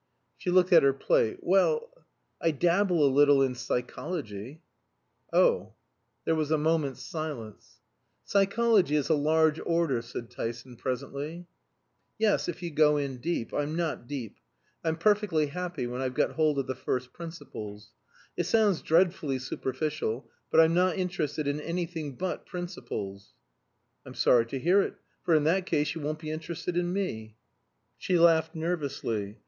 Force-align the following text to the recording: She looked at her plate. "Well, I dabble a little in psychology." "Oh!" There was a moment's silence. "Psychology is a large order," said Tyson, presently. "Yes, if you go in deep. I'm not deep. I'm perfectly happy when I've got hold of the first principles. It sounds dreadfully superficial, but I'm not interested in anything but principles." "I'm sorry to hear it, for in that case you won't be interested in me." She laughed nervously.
She 0.35 0.49
looked 0.49 0.73
at 0.73 0.81
her 0.81 0.93
plate. 0.93 1.37
"Well, 1.41 1.91
I 2.41 2.49
dabble 2.49 3.05
a 3.05 3.05
little 3.15 3.43
in 3.43 3.53
psychology." 3.53 4.63
"Oh!" 5.31 5.75
There 6.25 6.33
was 6.33 6.49
a 6.49 6.57
moment's 6.57 7.03
silence. 7.03 7.81
"Psychology 8.23 8.95
is 8.95 9.09
a 9.09 9.13
large 9.13 9.59
order," 9.63 10.01
said 10.01 10.31
Tyson, 10.31 10.75
presently. 10.75 11.45
"Yes, 12.17 12.49
if 12.49 12.63
you 12.63 12.71
go 12.71 12.97
in 12.97 13.17
deep. 13.17 13.53
I'm 13.53 13.75
not 13.75 14.07
deep. 14.07 14.39
I'm 14.83 14.97
perfectly 14.97 15.45
happy 15.45 15.85
when 15.85 16.01
I've 16.01 16.15
got 16.15 16.31
hold 16.31 16.57
of 16.57 16.65
the 16.65 16.73
first 16.73 17.13
principles. 17.13 17.91
It 18.35 18.45
sounds 18.45 18.81
dreadfully 18.81 19.37
superficial, 19.37 20.27
but 20.49 20.59
I'm 20.59 20.73
not 20.73 20.97
interested 20.97 21.47
in 21.47 21.61
anything 21.61 22.15
but 22.15 22.47
principles." 22.47 23.35
"I'm 24.03 24.15
sorry 24.15 24.47
to 24.47 24.57
hear 24.57 24.81
it, 24.81 24.95
for 25.21 25.35
in 25.35 25.43
that 25.43 25.67
case 25.67 25.93
you 25.93 26.01
won't 26.01 26.17
be 26.17 26.31
interested 26.31 26.75
in 26.75 26.91
me." 26.91 27.35
She 27.99 28.17
laughed 28.17 28.55
nervously. 28.55 29.37